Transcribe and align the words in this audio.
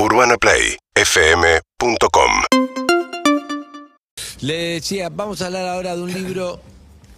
UrbanaPlayFM.com 0.00 2.30
Le 4.42 4.54
decía, 4.74 5.08
vamos 5.08 5.42
a 5.42 5.46
hablar 5.46 5.66
ahora 5.66 5.96
de 5.96 6.02
un 6.02 6.12
libro 6.12 6.60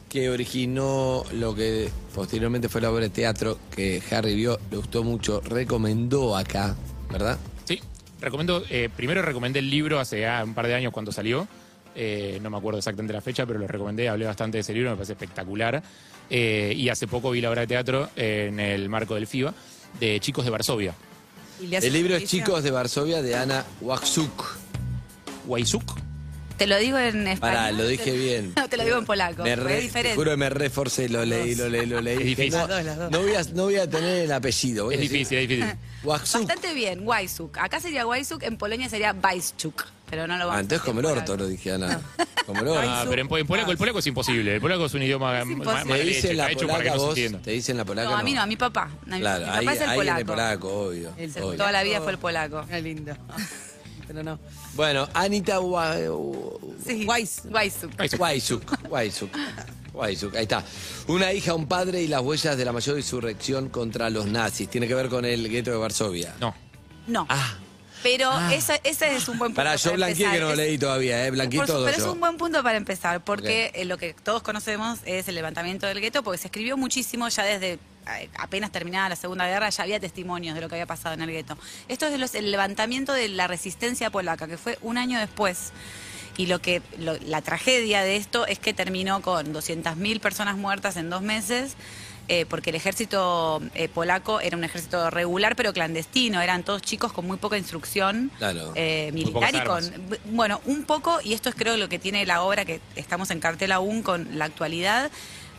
que 0.09 0.31
originó 0.31 1.25
lo 1.35 1.55
que 1.55 1.91
posteriormente 2.15 2.71
fue 2.71 2.81
la 2.81 2.91
obra 2.91 3.03
de 3.03 3.11
teatro 3.11 3.59
que 3.71 4.03
Harry 4.11 4.35
vio, 4.35 4.59
le 4.71 4.79
gustó 4.79 5.05
mucho, 5.05 5.43
recomendó 5.43 6.35
acá, 6.35 6.75
¿verdad? 7.11 7.39
Sí, 7.65 7.83
recomiendo, 8.19 8.65
eh, 8.71 8.89
primero 8.97 9.21
recomendé 9.21 9.59
el 9.59 9.69
libro 9.69 10.01
hace 10.01 10.27
ah, 10.27 10.43
un 10.43 10.55
par 10.55 10.67
de 10.67 10.75
años 10.75 10.91
cuando 10.91 11.13
salió. 11.13 11.47
Eh, 11.95 12.39
no 12.41 12.49
me 12.49 12.57
acuerdo 12.57 12.79
exactamente 12.79 13.13
la 13.13 13.21
fecha, 13.21 13.45
pero 13.45 13.59
lo 13.59 13.69
recomendé, 13.69 14.09
hablé 14.09 14.25
bastante 14.25 14.57
de 14.57 14.63
ese 14.63 14.73
libro, 14.73 14.89
me 14.89 14.97
parece 14.97 15.13
espectacular. 15.13 15.83
Eh, 16.31 16.73
y 16.75 16.89
hace 16.89 17.07
poco 17.07 17.31
vi 17.31 17.43
la 17.43 17.51
obra 17.51 17.61
de 17.61 17.67
teatro 17.67 18.09
en 18.17 18.59
el 18.59 18.89
marco 18.89 19.17
del 19.17 19.27
FIBA 19.27 19.53
de 20.01 20.19
Chicos 20.19 20.47
de 20.47 20.51
Varsovia. 20.51 20.95
El 21.63 21.93
libro 21.93 22.17
es. 22.17 22.25
Chicos 22.25 22.63
de 22.63 22.71
Varsovia 22.71 23.23
de 23.23 23.35
Ana 23.37 23.65
Waksuk. 23.81 24.59
Waizuk. 25.47 25.99
Te 26.57 26.67
lo 26.67 26.77
digo 26.79 26.99
en 26.99 27.27
español. 27.27 27.57
Pará, 27.57 27.73
lo 27.73 27.87
dije 27.87 28.13
bien. 28.13 28.53
No, 28.57 28.69
te 28.69 28.77
lo 28.77 28.85
digo 28.85 28.99
en 28.99 29.07
polaco. 29.07 29.43
Me 29.43 29.57
re- 29.57 29.73
es 29.73 29.77
te 29.79 29.83
diferente. 29.83 30.17
juro 30.17 30.31
que 30.33 30.37
me 30.37 30.51
reforcé, 30.51 31.09
lo 31.09 31.25
leí, 31.25 31.55
lo 31.55 31.69
leí, 31.71 31.87
lo 31.87 32.01
leí. 32.03 32.19
Es 32.19 32.25
difícil. 32.25 32.53
No, 32.53 32.59
Las 32.59 32.69
dos, 32.69 32.85
las 32.85 32.99
dos. 32.99 33.11
no 33.11 33.21
voy 33.23 33.35
a, 33.35 33.43
no 33.55 33.63
voy 33.65 33.77
a 33.77 33.89
tener 33.89 34.25
el 34.25 34.33
apellido. 34.33 34.85
voy 34.85 34.95
a 34.95 34.97
Es 34.97 35.01
decir 35.03 35.19
difícil, 35.19 35.39
es 35.39 35.49
difícil. 35.49 35.75
Waksuk. 36.05 36.41
Bastante 36.47 36.75
bien, 36.75 37.01
Waisuk. 37.07 37.57
Acá 37.59 37.81
sería 37.81 38.07
Waisuk, 38.07 38.43
en 38.43 38.57
Polonia 38.59 38.89
sería 38.91 39.13
Bajczuk. 39.15 39.87
Pero 40.11 40.27
no 40.27 40.37
lo 40.37 40.47
vamos 40.47 40.55
Ah, 40.55 40.59
a 40.59 40.61
entonces 40.61 40.81
decir 40.83 40.87
como 40.95 41.01
el 41.01 41.07
orto 41.07 41.37
lo 41.37 41.47
dije, 41.47 41.73
Ana. 41.73 42.01
Como 42.47 42.63
el 42.63 42.69
orto. 42.69 42.83
Ah, 42.91 43.05
pero 43.09 43.23
en, 43.23 43.29
po- 43.29 43.39
en 43.39 43.47
polaco, 43.47 43.71
el 43.71 43.79
polaco 43.79 43.99
es 44.01 44.07
imposible. 44.09 44.55
El 44.57 44.61
polaco 44.61 44.87
es 44.87 44.95
un 44.95 45.03
idioma 45.05 45.33
ma- 45.45 45.53
imposible. 45.53 45.85
ma- 45.85 45.95
¿Te 45.95 46.03
dicen 46.05 46.37
la 46.37 46.43
está 46.51 46.53
hecho 46.53 46.67
para 46.67 46.83
que 46.83 46.89
polaca 46.91 46.95
no 46.97 47.01
se 47.01 47.07
vos? 47.07 47.17
entienda. 47.19 47.39
¿Te 47.43 47.51
dicen 47.53 47.77
la 47.77 47.85
polaca? 47.85 48.11
No, 48.11 48.17
a 48.17 48.23
mí 48.25 48.33
no, 48.33 48.41
a 48.43 48.47
mi 48.47 48.57
papá. 48.57 48.91
A 49.07 49.15
mi, 49.15 49.21
Claro, 49.21 49.47
mi 49.47 49.53
ahí, 49.53 49.65
papá 49.67 49.73
es 49.75 49.81
el 49.83 49.89
ahí 49.89 50.01
en 50.01 50.17
el 50.17 50.27
polaco. 50.27 50.27
polaco, 50.27 50.81
obvio. 50.89 51.13
El 51.17 51.31
obvio. 51.31 51.57
Toda 51.57 51.71
la 51.73 51.83
vida 51.85 52.01
fue 52.01 52.13
el 52.13 52.19
polaco. 52.19 52.65
Qué 52.69 52.83
lindo. 52.83 53.13
Pero 54.09 54.23
no. 54.25 54.41
Bueno, 54.75 55.09
Anita 55.15 55.61
Wa- 55.61 55.95
Sí. 56.85 57.07
Waisuk. 57.07 57.53
Waisuk. 58.89 59.31
Waisuk, 59.93 60.35
ahí 60.35 60.43
está. 60.43 60.65
Una 61.07 61.33
hija, 61.33 61.55
un 61.55 61.67
padre 61.67 62.03
y 62.03 62.09
las 62.09 62.21
huellas 62.23 62.57
de 62.57 62.65
la 62.65 62.73
mayor 62.73 62.97
insurrección 62.97 63.69
contra 63.69 64.11
los 64.11 64.27
nazis. 64.27 64.69
Tiene 64.69 64.89
que 64.89 64.95
ver 64.95 65.09
con 65.09 65.25
el 65.25 65.49
gueto 65.49 65.71
de 65.71 65.77
Varsovia. 65.77 66.35
No. 66.41 66.53
No. 67.07 67.27
Ah, 67.29 67.55
Pero 68.03 68.31
Ah. 68.33 68.55
ese, 68.55 68.81
ese 68.85 69.15
es 69.15 69.29
un 69.29 69.39
buen 69.39 69.51
punto. 69.51 69.57
pará, 69.57 69.77
yo 69.77 69.85
para 69.91 69.97
blanqueé 69.97 70.25
empezar. 70.25 70.35
que 70.35 70.41
no 70.41 70.49
lo 70.51 70.57
leí 70.57 70.79
todavía, 70.79 71.27
¿eh? 71.27 71.31
Blanqueé 71.31 71.61
todo 71.67 71.85
pero 71.85 71.99
yo. 71.99 72.05
es 72.07 72.11
un 72.11 72.21
buen 72.21 72.37
punto 72.39 72.63
para 72.63 72.77
empezar, 72.79 73.23
porque 73.23 73.73
eh, 73.75 73.85
lo 73.85 73.99
que 73.99 74.15
todos 74.15 74.43
conocemos 74.43 75.01
es 75.05 75.29
el 75.29 75.35
levantamiento 75.35 75.87
del 75.87 76.01
gueto, 76.01 76.23
porque 76.23 76.39
se 76.39 76.47
escribió 76.49 76.77
muchísimo 76.77 77.29
ya 77.29 77.43
desde 77.45 77.79
eh, 78.19 78.31
apenas 78.39 78.73
terminada 78.73 79.11
la 79.11 79.17
Segunda 79.17 79.47
Guerra, 79.47 79.69
ya 79.69 79.83
había 79.83 80.01
testimonios 80.01 80.55
de 80.55 80.63
lo 80.63 80.69
que 80.69 80.77
había 80.77 80.87
pasado 80.87 81.15
en 81.15 81.21
el 81.21 81.31
gueto. 81.31 81.59
Esto 81.89 82.07
es 82.07 82.13
de 82.13 82.19
los- 82.19 82.35
el 82.35 82.51
levantamiento 82.51 83.13
de 83.13 83.29
la 83.29 83.47
resistencia 83.47 84.09
polaca, 84.11 84.49
que 84.49 84.57
fue 84.57 84.79
un 84.81 84.97
año 84.97 85.19
después. 85.21 85.73
Y 86.39 86.47
lo 86.47 86.61
que 86.63 86.81
lo- 86.99 87.19
la 87.19 87.43
tragedia 87.43 88.03
de 88.03 88.17
esto 88.17 88.47
es 88.47 88.59
que 88.59 88.73
terminó 88.73 89.21
con 89.21 89.53
200.000 89.53 90.21
personas 90.21 90.57
muertas 90.57 90.97
en 90.97 91.11
dos 91.11 91.21
meses. 91.21 91.75
Eh, 92.33 92.47
porque 92.49 92.71
el 92.71 92.77
ejército 92.77 93.61
eh, 93.75 93.89
polaco 93.89 94.41
era 94.41 94.57
un 94.57 94.63
ejército 94.63 95.11
regular 95.11 95.57
pero 95.57 95.73
clandestino, 95.73 96.41
eran 96.41 96.63
todos 96.63 96.81
chicos 96.81 97.13
con 97.13 97.27
muy 97.27 97.39
poca 97.39 97.59
instrucción 97.59 98.31
Claro. 98.39 98.71
eh, 98.77 99.11
militar 99.13 99.53
y 99.53 99.65
con 99.65 99.83
bueno, 100.27 100.61
un 100.65 100.85
poco, 100.85 101.19
y 101.25 101.33
esto 101.33 101.49
es 101.49 101.57
creo 101.57 101.77
lo 101.77 101.89
que 101.89 101.99
tiene 101.99 102.25
la 102.27 102.43
obra 102.43 102.65
que 102.65 102.81
estamos 102.95 103.33
en 103.33 103.41
cartel 103.41 103.73
aún 103.73 104.05
con 104.05 104.39
la 104.39 104.45
actualidad, 104.45 105.11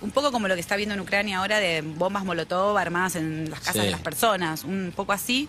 un 0.02 0.12
poco 0.12 0.32
como 0.32 0.48
lo 0.48 0.56
que 0.56 0.62
está 0.62 0.76
viendo 0.76 0.96
en 0.96 1.02
Ucrania 1.02 1.38
ahora 1.38 1.60
de 1.60 1.82
bombas 1.82 2.26
molotov 2.26 2.76
armadas 2.78 3.16
en 3.16 3.50
las 3.50 3.60
casas 3.60 3.76
Sí. 3.76 3.82
de 3.82 3.92
las 3.92 4.02
personas, 4.02 4.64
un 4.64 4.92
poco 4.96 5.14
así. 5.14 5.48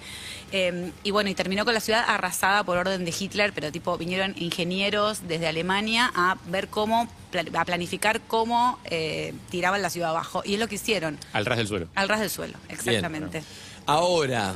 Eh, 0.53 0.91
y 1.03 1.11
bueno, 1.11 1.31
y 1.31 1.35
terminó 1.35 1.65
con 1.65 1.73
la 1.75 1.81
ciudad 1.81 2.05
arrasada 2.07 2.63
por 2.65 2.77
orden 2.77 3.05
de 3.05 3.15
Hitler, 3.19 3.53
pero 3.55 3.73
tipo 3.73 3.97
vinieron 3.97 4.35
ingenieros 4.39 5.27
desde 5.27 5.49
Alemania 5.49 6.13
a 6.15 6.37
ver 6.49 6.69
cómo, 6.69 7.09
a 7.55 7.65
planificar 7.65 8.21
cómo 8.21 8.79
eh, 8.85 9.33
tiraban 9.51 9.81
la 9.83 9.89
ciudad 9.91 10.11
abajo. 10.11 10.43
Y 10.45 10.55
es 10.55 10.61
lo 10.61 10.69
que 10.69 10.75
hicieron, 10.75 11.19
Al 11.33 11.47
ras 11.47 11.57
del 11.59 11.69
suelo. 11.69 11.89
al 11.95 12.09
ras 12.09 12.21
del 12.21 12.31
suelo, 12.31 12.59
exactamente. 12.69 13.43
Ahora, 13.87 14.55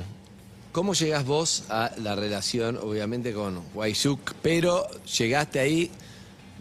¿cómo 0.72 0.92
llegás 0.94 1.24
vos 1.24 1.64
a 1.70 1.90
la 1.98 2.14
relación, 2.14 2.76
obviamente, 2.76 3.32
con 3.32 3.62
Waisuk? 3.74 4.34
Pero 4.42 4.86
llegaste 5.18 5.58
ahí, 5.58 5.90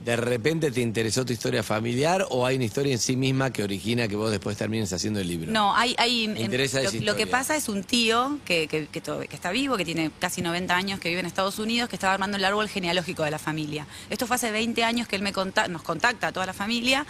de 0.04 0.16
repente 0.16 0.70
te 0.72 0.82
interesó 0.82 1.26
tu 1.26 1.34
historia 1.34 1.64
familiar 1.64 2.26
o 2.30 2.46
hay 2.46 2.58
una 2.58 2.66
historia 2.66 2.92
en 2.94 3.00
sí 3.00 3.16
misma 3.16 3.52
que 3.52 3.64
origina 3.64 4.08
que 4.08 4.16
vos 4.16 4.30
después 4.30 4.56
termines 4.58 4.92
haciendo 4.94 5.20
el 5.20 5.28
libro? 5.28 5.52
No, 5.52 5.76
hay, 5.76 5.96
hay 5.98 6.28
Me 6.28 6.42
interesa 6.42 6.82
lo, 6.82 6.90
esa 6.90 6.98
lo 7.04 7.16
que 7.16 7.26
pasa 7.26 7.56
es 7.56 7.70
un 7.70 7.84
tío 7.84 8.38
que, 8.46 8.68
que, 8.68 8.88
que 8.88 9.02
to- 9.02 9.20
que 9.22 9.36
está 9.36 9.52
vivo, 9.52 9.78
que 9.78 9.86
tiene 9.86 10.12
casi 10.20 10.42
90 10.42 10.76
años, 10.76 11.00
que 11.00 11.10
vive 11.10 11.22
en 11.22 11.26
Estados 11.26 11.58
Unidos, 11.58 11.90
que 11.90 11.96
estaba 11.96 12.14
armando 12.14 12.38
el 12.38 12.46
árbol 12.46 12.68
genealógico 12.70 13.24
de 13.24 13.32
la 13.32 13.40
familia. 13.40 13.88
Esto 14.10 14.28
fue 14.28 14.36
hace 14.36 14.52
20 14.52 14.84
años 14.84 15.08
que 15.08 15.16
él 15.16 15.22
me 15.24 15.34
conta- 15.34 15.68
nos 15.68 15.82
contacta 15.82 16.28
a 16.28 16.32
toda 16.32 16.46
la 16.46 16.54
familia. 16.54 17.06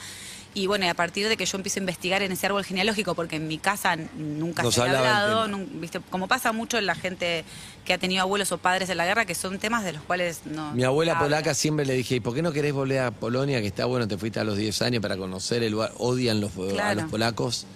Y 0.55 0.67
bueno, 0.67 0.85
y 0.85 0.87
a 0.87 0.93
partir 0.93 1.27
de 1.27 1.35
que 1.35 1.45
yo 1.45 1.57
empiezo 1.57 1.79
a 1.79 1.81
investigar 1.81 2.21
en 2.23 2.31
ese 2.31 2.45
árbol 2.45 2.63
genealógico, 2.63 3.13
porque 3.13 3.35
en 3.35 3.47
mi 3.47 3.57
casa 3.57 3.97
nunca 3.97 4.63
Nos 4.63 4.75
se 4.75 4.83
del 4.83 4.95
hablado, 4.95 5.49
como 6.09 6.29
pasa 6.29 6.53
mucho 6.53 6.77
en 6.77 6.85
la 6.85 6.95
gente 6.95 7.43
que 7.83 7.93
ha 7.93 7.97
tenido 7.97 8.21
abuelos 8.21 8.53
o 8.53 8.57
padres 8.57 8.89
en 8.89 8.95
la 8.95 9.05
guerra, 9.05 9.25
que 9.25 9.35
son 9.35 9.59
temas 9.59 9.83
de 9.83 9.91
los 9.91 10.01
cuales 10.03 10.43
no. 10.45 10.71
Mi 10.73 10.85
abuela 10.85 11.11
habla. 11.11 11.25
polaca 11.25 11.53
siempre 11.53 11.85
le 11.85 11.93
dije, 11.93 12.15
¿y 12.15 12.19
por 12.21 12.33
qué 12.33 12.41
no 12.41 12.53
querés 12.53 12.71
volver 12.71 12.99
a 12.99 13.11
Polonia? 13.11 13.59
Que 13.59 13.67
está 13.67 13.83
bueno, 13.83 14.07
te 14.07 14.17
fuiste 14.17 14.39
a 14.39 14.45
los 14.45 14.55
10 14.55 14.81
años 14.81 15.01
para 15.01 15.17
conocer 15.17 15.61
el 15.61 15.73
lugar. 15.73 15.91
Odian 15.97 16.39
los, 16.39 16.51
a 16.79 16.95
los 16.95 17.11
polacos. 17.11 17.67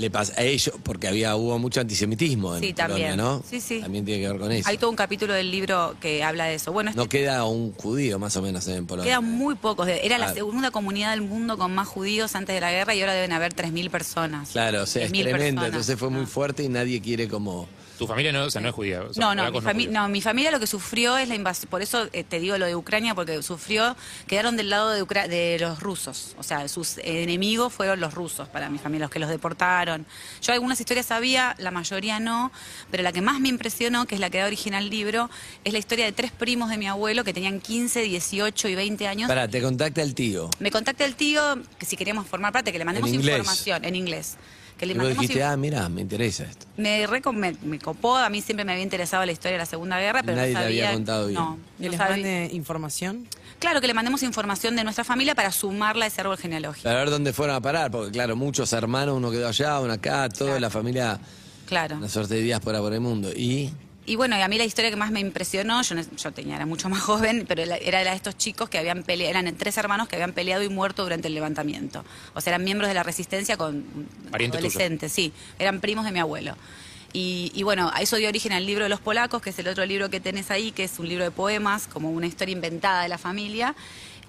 Le 0.00 0.10
pasa 0.10 0.32
a 0.38 0.42
ellos, 0.42 0.74
porque 0.82 1.08
había 1.08 1.36
hubo 1.36 1.58
mucho 1.58 1.80
antisemitismo 1.80 2.56
en 2.56 2.62
Sí, 2.62 2.72
Polonia, 2.72 3.08
también. 3.10 3.16
¿no? 3.18 3.42
Sí, 3.48 3.60
sí. 3.60 3.80
También 3.80 4.04
tiene 4.04 4.22
que 4.22 4.28
ver 4.30 4.40
con 4.40 4.50
eso. 4.50 4.68
Hay 4.68 4.78
todo 4.78 4.88
un 4.88 4.96
capítulo 4.96 5.34
del 5.34 5.50
libro 5.50 5.94
que 6.00 6.24
habla 6.24 6.46
de 6.46 6.54
eso. 6.54 6.72
Bueno, 6.72 6.90
este 6.90 7.00
No 7.02 7.08
queda 7.08 7.44
un 7.44 7.72
judío 7.74 8.18
más 8.18 8.34
o 8.36 8.42
menos 8.42 8.66
en 8.68 8.86
Polonia. 8.86 9.10
Quedan 9.10 9.24
muy 9.24 9.56
pocos. 9.56 9.86
Era 9.88 10.16
la 10.16 10.26
Claro. 10.26 10.34
segunda 10.34 10.70
comunidad 10.70 11.10
del 11.10 11.20
mundo 11.22 11.58
con 11.58 11.74
más 11.74 11.86
judíos 11.86 12.34
antes 12.34 12.54
de 12.54 12.60
la 12.62 12.70
guerra 12.72 12.94
y 12.94 13.00
ahora 13.02 13.12
deben 13.12 13.32
haber 13.32 13.52
3.000 13.54 13.90
personas. 13.90 14.48
Claro, 14.50 14.84
o 14.84 14.86
sea, 14.86 15.04
es 15.04 15.10
3.000 15.12 15.22
tremendo. 15.22 15.38
personas. 15.60 15.66
Entonces 15.66 15.98
fue 15.98 16.08
muy 16.10 16.24
fuerte 16.26 16.62
y 16.62 16.68
nadie 16.68 17.00
quiere 17.02 17.28
como... 17.28 17.68
Tu 18.00 18.06
familia 18.06 18.32
no, 18.32 18.44
o 18.44 18.50
sea, 18.50 18.62
no 18.62 18.68
es 18.68 18.74
judía. 18.74 19.02
o 19.02 19.12
sea, 19.12 19.20
No, 19.22 19.34
no, 19.34 19.50
mi, 19.52 19.58
fami- 19.60 19.88
no, 19.90 20.08
mi 20.08 20.20
familia 20.22 20.50
lo 20.50 20.58
que 20.58 20.66
sufrió 20.66 21.18
es 21.18 21.28
la 21.28 21.34
invasión, 21.34 21.68
por 21.68 21.82
eso 21.82 22.08
eh, 22.14 22.24
te 22.24 22.40
digo 22.40 22.56
lo 22.56 22.64
de 22.64 22.74
Ucrania, 22.74 23.14
porque 23.14 23.42
sufrió, 23.42 23.94
quedaron 24.26 24.56
del 24.56 24.70
lado 24.70 24.88
de, 24.90 25.02
Ucra- 25.02 25.28
de 25.28 25.58
los 25.60 25.80
rusos, 25.80 26.34
o 26.38 26.42
sea, 26.42 26.66
sus 26.68 26.96
enemigos 26.98 27.72
fueron 27.72 28.00
los 28.00 28.14
rusos 28.14 28.48
para 28.48 28.70
mi 28.70 28.78
familia, 28.78 29.04
los 29.04 29.10
que 29.10 29.18
los 29.18 29.28
deportaron. 29.28 30.06
Yo 30.40 30.52
algunas 30.54 30.80
historias 30.80 31.04
sabía, 31.06 31.54
la 31.58 31.70
mayoría 31.70 32.18
no, 32.20 32.50
pero 32.90 33.02
la 33.02 33.12
que 33.12 33.20
más 33.20 33.38
me 33.38 33.48
impresionó, 33.50 34.06
que 34.06 34.14
es 34.14 34.20
la 34.20 34.30
que 34.30 34.38
da 34.38 34.46
origen 34.46 34.72
al 34.72 34.88
libro, 34.88 35.28
es 35.64 35.72
la 35.74 35.78
historia 35.78 36.06
de 36.06 36.12
tres 36.12 36.32
primos 36.32 36.70
de 36.70 36.78
mi 36.78 36.86
abuelo 36.88 37.22
que 37.22 37.34
tenían 37.34 37.60
15, 37.60 38.00
18 38.00 38.68
y 38.68 38.74
20 38.76 39.06
años. 39.08 39.28
Pará, 39.28 39.46
te 39.46 39.60
contacta 39.60 40.00
el 40.00 40.14
tío. 40.14 40.48
Me 40.58 40.70
contacta 40.70 41.04
el 41.04 41.16
tío 41.16 41.58
que 41.78 41.84
si 41.84 41.96
queríamos 41.98 42.26
formar 42.26 42.50
parte, 42.52 42.72
que 42.72 42.78
le 42.78 42.86
mandemos 42.86 43.10
En 43.10 43.16
información 43.16 43.84
en 43.84 43.94
inglés. 43.94 44.38
Que 44.80 44.86
le 44.86 44.94
Y 44.94 44.96
vos 44.96 45.02
mandemos 45.04 45.20
dijiste, 45.20 45.44
ah, 45.44 45.56
mira, 45.58 45.86
me 45.90 46.00
interesa 46.00 46.44
esto. 46.44 46.64
me, 46.78 47.52
me 47.62 47.78
copó, 47.78 48.16
a 48.16 48.30
mí 48.30 48.40
siempre 48.40 48.64
me 48.64 48.72
había 48.72 48.82
interesado 48.82 49.26
la 49.26 49.32
historia 49.32 49.52
de 49.52 49.58
la 49.58 49.66
Segunda 49.66 50.00
Guerra, 50.00 50.22
pero 50.22 50.36
Nadie 50.38 50.54
no 50.54 50.58
te 50.58 50.64
sabía. 50.64 50.84
había 50.86 50.94
contado 50.96 51.26
bien. 51.26 51.38
No, 51.38 51.58
¿Y 51.78 51.82
no 51.82 51.88
les 51.90 51.98
sabía. 51.98 52.16
mande 52.16 52.48
información? 52.54 53.28
Claro 53.58 53.82
que 53.82 53.86
le 53.86 53.92
mandemos 53.92 54.22
información 54.22 54.76
de 54.76 54.84
nuestra 54.84 55.04
familia 55.04 55.34
para 55.34 55.52
sumarla 55.52 56.06
a 56.06 56.08
ese 56.08 56.22
árbol 56.22 56.38
genealógico. 56.38 56.84
Para 56.84 57.00
ver 57.00 57.10
dónde 57.10 57.34
fueron 57.34 57.56
a 57.56 57.60
parar, 57.60 57.90
porque 57.90 58.10
claro, 58.10 58.36
muchos 58.36 58.72
hermanos, 58.72 59.18
uno 59.18 59.30
quedó 59.30 59.48
allá, 59.48 59.78
uno 59.80 59.92
acá, 59.92 60.30
toda 60.30 60.52
Claro. 60.52 60.60
la 60.60 60.70
familia, 60.70 61.20
Claro. 61.66 61.96
una 61.98 62.08
suerte 62.08 62.36
de 62.36 62.40
diáspora 62.40 62.78
por 62.80 62.94
el 62.94 63.00
mundo. 63.00 63.30
Y 63.36 63.70
Y 64.10 64.16
bueno, 64.16 64.36
y 64.36 64.40
a 64.42 64.48
mí 64.48 64.58
la 64.58 64.64
historia 64.64 64.90
que 64.90 64.96
más 64.96 65.12
me 65.12 65.20
impresionó, 65.20 65.82
yo, 65.82 65.94
no- 65.94 66.02
yo 66.16 66.32
tenía, 66.32 66.56
era 66.56 66.66
mucho 66.66 66.88
más 66.88 67.00
joven, 67.10 67.44
pero 67.46 67.62
era 67.62 68.02
la 68.02 68.10
de 68.10 68.16
estos 68.16 68.36
chicos 68.36 68.68
que 68.68 68.76
habían 68.76 69.04
peleado, 69.04 69.30
eran 69.38 69.54
tres 69.56 69.76
hermanos 69.76 70.08
que 70.08 70.16
habían 70.16 70.32
peleado 70.32 70.64
y 70.64 70.68
muerto 70.68 71.04
durante 71.04 71.28
el 71.28 71.34
levantamiento. 71.34 72.04
O 72.34 72.40
sea, 72.40 72.52
eran 72.54 72.64
miembros 72.64 72.88
de 72.88 72.94
la 72.94 73.04
resistencia 73.04 73.56
con 73.56 73.84
adolescentes, 74.58 75.12
sí, 75.12 75.32
eran 75.60 75.80
primos 75.80 76.04
de 76.04 76.10
mi 76.10 76.18
abuelo. 76.18 76.56
Y, 77.12 77.62
bueno, 77.64 77.90
a 77.92 78.02
eso 78.02 78.16
dio 78.16 78.28
origen 78.28 78.52
al 78.52 78.66
libro 78.66 78.84
de 78.84 78.88
los 78.88 79.00
polacos, 79.00 79.42
que 79.42 79.50
es 79.50 79.58
el 79.58 79.68
otro 79.68 79.84
libro 79.84 80.10
que 80.10 80.20
tenés 80.20 80.50
ahí, 80.50 80.70
que 80.70 80.84
es 80.84 80.98
un 80.98 81.08
libro 81.08 81.24
de 81.24 81.30
poemas, 81.30 81.88
como 81.88 82.10
una 82.10 82.26
historia 82.26 82.52
inventada 82.52 83.02
de 83.02 83.08
la 83.08 83.18
familia. 83.18 83.74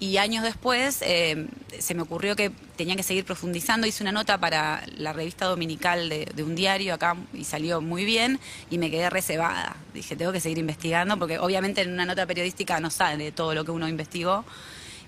Y 0.00 0.16
años 0.16 0.42
después 0.42 0.98
eh, 1.02 1.46
se 1.78 1.94
me 1.94 2.02
ocurrió 2.02 2.34
que 2.34 2.50
tenía 2.74 2.96
que 2.96 3.04
seguir 3.04 3.24
profundizando. 3.24 3.86
Hice 3.86 4.02
una 4.02 4.10
nota 4.10 4.36
para 4.38 4.82
la 4.96 5.12
revista 5.12 5.44
dominical 5.46 6.08
de, 6.08 6.26
de 6.34 6.42
un 6.42 6.56
diario 6.56 6.94
acá 6.94 7.16
y 7.32 7.44
salió 7.44 7.80
muy 7.80 8.04
bien 8.04 8.40
y 8.68 8.78
me 8.78 8.90
quedé 8.90 9.10
reservada. 9.10 9.76
Dije, 9.94 10.16
tengo 10.16 10.32
que 10.32 10.40
seguir 10.40 10.58
investigando 10.58 11.16
porque 11.18 11.38
obviamente 11.38 11.82
en 11.82 11.92
una 11.92 12.04
nota 12.04 12.26
periodística 12.26 12.80
no 12.80 12.90
sale 12.90 13.30
todo 13.30 13.54
lo 13.54 13.64
que 13.64 13.70
uno 13.70 13.86
investigó. 13.86 14.44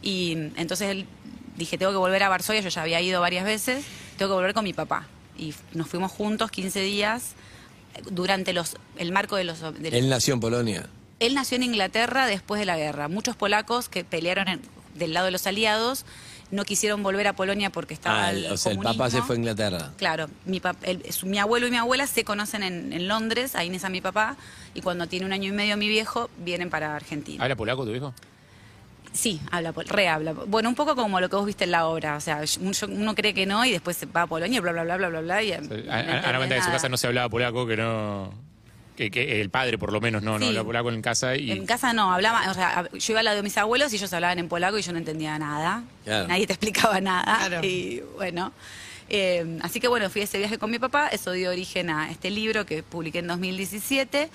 Y 0.01 0.35
entonces 0.55 1.07
dije, 1.57 1.77
tengo 1.77 1.91
que 1.91 1.99
volver 1.99 2.23
a 2.23 2.29
Varsovia, 2.29 2.61
yo 2.61 2.69
ya 2.69 2.83
había 2.83 3.01
ido 3.01 3.21
varias 3.21 3.45
veces, 3.45 3.85
tengo 4.17 4.31
que 4.31 4.35
volver 4.35 4.55
con 4.55 4.63
mi 4.63 4.75
papá. 4.75 5.09
Y 5.37 5.55
nos 5.73 5.89
fuimos 5.89 6.13
juntos 6.13 6.53
15 6.53 6.81
días 6.81 7.35
durante 8.11 8.53
los, 8.53 8.77
el 8.97 9.13
marco 9.13 9.37
de 9.37 9.45
los... 9.45 9.61
de 9.61 9.71
los- 9.91 9.93
él 9.93 10.09
nació 10.09 10.35
en 10.35 10.41
Polonia. 10.41 10.87
él 11.21 11.35
nació 11.35 11.57
en 11.57 11.63
Inglaterra 11.63 12.27
después 12.27 12.59
de 12.59 12.67
la 12.67 12.77
guerra. 12.77 13.09
Muchos 13.09 13.37
polacos 13.37 13.89
que 13.89 14.05
pelearon 14.05 14.49
en- 14.49 14.61
del 14.95 15.13
lado 15.13 15.27
de 15.27 15.33
los 15.33 15.47
aliados 15.47 16.05
no 16.51 16.65
quisieron 16.65 17.03
volver 17.03 17.27
a 17.27 17.33
Polonia 17.33 17.71
porque 17.71 17.95
estaba 17.95 18.27
Ah, 18.27 18.31
el, 18.31 18.47
o 18.53 18.57
sea, 18.57 18.73
el 18.73 18.79
papá 18.79 19.11
se 19.11 19.23
fue 19.23 19.35
a 19.35 19.39
Inglaterra. 19.39 19.91
Claro, 19.97 20.29
mi, 20.45 20.61
pap- 20.61 20.77
el- 20.83 21.11
su- 21.13 21.27
mi 21.27 21.39
abuelo 21.39 21.67
y 21.67 21.71
mi 21.71 21.79
abuela 21.79 22.07
se 22.07 22.23
conocen 22.25 22.63
en, 22.63 22.93
en 22.93 23.09
Londres, 23.09 23.57
ahí 23.57 23.67
Inés 23.69 23.85
a 23.85 23.89
mi 23.89 24.01
papá, 24.01 24.37
y 24.75 24.81
cuando 24.83 25.07
tiene 25.09 25.27
un 25.27 25.33
año 25.33 25.49
y 25.49 25.53
medio 25.53 25.77
mi 25.77 25.89
viejo, 25.89 26.31
vienen 26.39 26.71
para 26.71 26.95
Argentina. 26.95 27.43
¿Habla 27.43 27.57
polaco 27.57 27.85
tu 27.85 27.93
hijo? 27.95 28.15
Sí, 29.15 29.41
habla, 29.53 29.73
pol- 29.73 29.87
re 29.87 30.09
habla. 30.09 30.33
Bueno, 30.33 30.69
un 30.69 30.75
poco 30.75 30.95
como 30.97 31.21
lo 31.21 31.31
que 31.31 31.37
vos 31.37 31.47
viste 31.47 31.65
en 31.65 31.71
la 31.71 31.87
obra, 31.87 32.17
o 32.17 32.21
sea, 32.21 32.45
yo- 32.45 32.61
yo- 32.73 32.87
uno 32.89 33.15
cree 33.15 33.33
que 33.33 33.47
no 33.47 33.65
y 33.65 33.71
después 33.71 33.97
se 33.97 34.07
va 34.07 34.23
a 34.23 34.27
Polonia 34.27 34.59
y 34.59 34.61
bla, 34.61 34.73
bla, 34.73 34.83
bla, 34.83 34.97
bla, 34.97 35.09
bla, 35.09 35.21
bla. 35.21 35.43
Y, 35.43 35.51
no 35.53 35.57
Ana 35.57 36.01
entendés 36.01 36.37
cuenta 36.37 36.49
que 36.49 36.57
en 36.57 36.65
su 36.65 36.71
casa 36.73 36.89
no 36.89 36.97
se 36.97 37.07
hablaba 37.07 37.29
polaco, 37.29 37.67
que 37.67 37.77
no. 37.77 38.35
Que, 38.97 39.11
que 39.11 39.41
el 39.41 39.51
padre, 39.51 39.77
por 39.79 39.93
lo 39.93 40.01
menos, 40.01 40.23
no, 40.23 40.33
no 40.33 40.39
Sí. 40.41 40.47
hablaba 40.49 40.67
polaco 40.67 40.91
en 40.91 41.01
casa. 41.03 41.35
Y, 41.37 41.51
En 41.51 41.65
casa 41.67 41.93
no, 41.93 42.13
hablaba, 42.13 42.49
o 42.51 42.55
sea, 42.55 42.89
yo 42.93 43.13
iba 43.13 43.21
a 43.21 43.23
la 43.25 43.35
de 43.35 43.43
mis 43.43 43.57
abuelos 43.59 43.93
y 43.93 43.97
ellos 43.97 44.13
hablaban 44.13 44.39
en 44.39 44.49
polaco 44.49 44.79
y 44.79 44.83
yo 44.83 44.93
no 44.93 44.99
entendía 44.99 45.37
nada. 45.39 45.83
Claro. 46.05 46.29
Nadie 46.29 46.47
te 46.47 46.53
explicaba 46.53 47.01
nada. 47.01 47.39
Claro. 47.49 47.67
Y 47.67 48.03
bueno, 48.17 48.53
eh, 49.09 49.59
así 49.63 49.81
que 49.81 49.89
bueno, 49.89 50.11
fui 50.11 50.21
a 50.21 50.25
ese 50.25 50.39
viaje 50.39 50.59
con 50.59 50.71
mi 50.71 50.79
papá, 50.79 51.09
eso 51.09 51.33
dio 51.33 51.51
origen 51.51 51.91
a 51.91 52.11
este 52.11 52.31
libro 52.31 52.67
que 52.67 52.83
publiqué 52.85 53.19
en 53.19 53.27
2017 53.27 54.31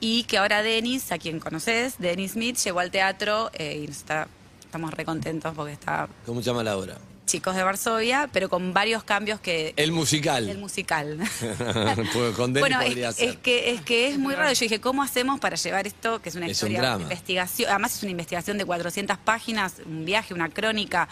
y 0.00 0.24
que 0.24 0.38
ahora 0.38 0.62
Denis, 0.62 1.10
a 1.12 1.18
quien 1.18 1.40
conoces, 1.40 1.98
Denis 1.98 2.32
Smith, 2.32 2.56
llegó 2.58 2.80
al 2.80 2.90
teatro 2.90 3.50
eh, 3.54 3.84
y 3.86 3.90
está, 3.90 4.28
estamos 4.60 4.92
re 4.94 5.04
contentos 5.04 5.54
porque 5.54 5.72
está 5.72 6.08
¿Cómo 6.26 6.40
se 6.40 6.46
llama 6.46 6.62
la 6.62 6.76
obra? 6.76 6.98
Chicos 7.26 7.54
de 7.54 7.62
Varsovia, 7.62 8.30
pero 8.32 8.48
con 8.48 8.72
varios 8.72 9.04
cambios 9.04 9.38
que... 9.38 9.74
El 9.76 9.92
musical. 9.92 10.48
El 10.48 10.56
musical. 10.58 11.18
Pues 12.14 12.34
con 12.34 12.54
Denis 12.54 12.70
bueno, 12.70 12.80
podría 12.80 13.10
es, 13.10 13.16
ser. 13.16 13.28
es 13.28 13.36
que, 13.36 13.70
es 13.72 13.82
que 13.82 14.08
es 14.08 14.18
muy 14.18 14.34
raro. 14.34 14.50
Yo 14.50 14.60
dije, 14.60 14.80
¿cómo 14.80 15.02
hacemos 15.02 15.38
para 15.38 15.56
llevar 15.56 15.86
esto, 15.86 16.22
que 16.22 16.30
es 16.30 16.36
una 16.36 16.46
Es 16.46 16.62
un 16.62 16.68
historia 16.70 16.80
drama. 16.80 16.96
de 16.98 17.02
investigación? 17.02 17.68
Además 17.70 17.96
es 17.96 18.02
una 18.02 18.12
investigación 18.12 18.56
de 18.56 18.64
400 18.64 19.18
páginas, 19.18 19.74
un 19.84 20.06
viaje, 20.06 20.32
una 20.32 20.48
crónica. 20.48 21.06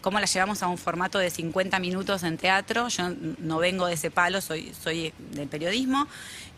¿Cómo 0.00 0.18
la 0.18 0.26
llevamos 0.26 0.62
a 0.62 0.68
un 0.68 0.78
formato 0.78 1.18
de 1.18 1.30
50 1.30 1.78
minutos 1.78 2.22
en 2.22 2.38
teatro? 2.38 2.88
Yo 2.88 3.10
no 3.38 3.58
vengo 3.58 3.86
de 3.86 3.94
ese 3.94 4.10
palo, 4.10 4.40
soy, 4.40 4.72
soy 4.82 5.12
del 5.32 5.48
periodismo. 5.48 6.06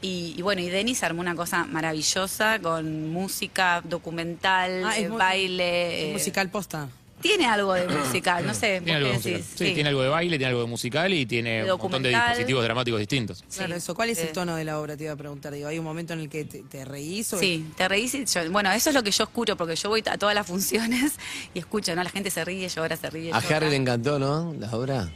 Y, 0.01 0.35
y 0.37 0.43
bueno, 0.43 0.61
y 0.63 0.69
Denis 0.69 1.03
armó 1.03 1.21
una 1.21 1.35
cosa 1.35 1.65
maravillosa 1.65 2.59
con 2.61 3.11
música, 3.11 3.81
documental, 3.85 4.85
Ah, 4.85 4.99
eh, 4.99 5.09
baile. 5.09 6.11
Eh, 6.11 6.13
musical 6.13 6.49
posta. 6.51 6.89
Tiene 7.23 7.47
algo 7.47 7.73
de 7.73 7.87
musical, 7.89 8.45
no 8.47 8.53
sé. 8.53 8.81
Tiene 8.85 8.93
¿vos 8.93 8.97
algo, 8.97 9.07
de 9.07 9.13
qué 9.13 9.17
musical. 9.19 9.41
decís? 9.41 9.55
Sí, 9.69 9.75
tiene 9.75 9.89
algo 9.89 10.03
de 10.03 10.09
baile, 10.09 10.37
tiene 10.37 10.49
algo 10.51 10.61
de 10.63 10.67
musical 10.67 11.15
y 11.15 11.25
tiene 11.25 11.63
un 11.63 11.79
montón 11.79 12.03
de 12.03 12.09
dispositivos 12.11 12.65
dramáticos 12.65 12.99
distintos. 13.01 13.45
Claro, 13.55 13.75
eso. 13.77 13.95
¿Cuál 13.95 14.11
es 14.11 14.19
el 14.19 14.33
tono 14.33 14.57
de 14.57 14.65
la 14.65 14.79
obra? 14.81 14.97
Te 14.97 15.05
iba 15.05 15.13
a 15.13 15.17
preguntar. 15.17 15.53
Digo, 15.55 15.69
¿hay 15.69 15.79
un 15.79 15.85
momento 15.85 16.13
en 16.13 16.21
el 16.21 16.29
que 16.29 16.45
te, 16.45 16.63
te 16.65 16.85
reís? 16.85 17.33
O 17.33 17.39
Sí, 17.39 17.67
te 17.77 17.89
reís 17.89 18.15
y 18.15 18.25
yo- 18.27 18.51
bueno, 18.51 18.71
eso 18.73 18.91
es 18.91 18.95
lo 18.95 19.03
que 19.03 19.11
yo 19.13 19.25
escucho, 19.25 19.57
porque 19.57 19.77
yo 19.77 19.89
voy 19.89 20.03
a 20.11 20.19
todas 20.19 20.35
las 20.35 20.47
funciones 20.47 21.13
y 21.55 21.61
escucho, 21.61 21.95
¿no? 21.95 22.03
La 22.03 22.11
gente 22.11 22.31
se 22.31 22.45
ríe, 22.45 22.69
llora, 22.69 22.97
se 22.97 23.09
ríe. 23.09 23.33
A 23.33 23.41
llora. 23.41 23.57
Harry 23.57 23.71
le 23.71 23.77
encantó, 23.77 24.19
¿no? 24.19 24.55
La 24.59 24.71
obra. 24.77 25.11